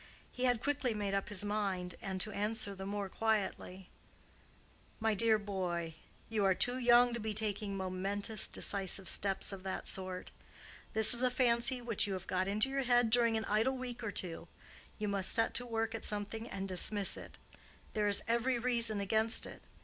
He 0.31 0.45
had 0.45 0.63
quickly 0.63 0.95
made 0.95 1.13
up 1.13 1.29
his 1.29 1.45
mind 1.45 1.93
and 2.01 2.19
to 2.21 2.31
answer 2.31 2.73
the 2.73 2.87
more 2.87 3.07
quietly, 3.07 3.91
"My 4.99 5.13
dear 5.13 5.37
boy, 5.37 5.93
you 6.27 6.43
are 6.43 6.55
too 6.55 6.79
young 6.79 7.13
to 7.13 7.19
be 7.19 7.35
taking 7.35 7.77
momentous, 7.77 8.47
decisive 8.47 9.07
steps 9.07 9.51
of 9.51 9.61
that 9.61 9.87
sort. 9.87 10.31
This 10.93 11.13
is 11.13 11.21
a 11.21 11.29
fancy 11.29 11.83
which 11.83 12.07
you 12.07 12.13
have 12.13 12.25
got 12.25 12.47
into 12.47 12.67
your 12.67 12.81
head 12.81 13.11
during 13.11 13.37
an 13.37 13.45
idle 13.45 13.77
week 13.77 14.03
or 14.03 14.09
two: 14.11 14.47
you 14.97 15.07
must 15.07 15.31
set 15.31 15.53
to 15.53 15.67
work 15.67 15.93
at 15.93 16.03
something 16.03 16.49
and 16.49 16.67
dismiss 16.67 17.15
it. 17.15 17.37
There 17.93 18.07
is 18.07 18.23
every 18.27 18.57
reason 18.57 19.01
against 19.01 19.45
it. 19.45 19.61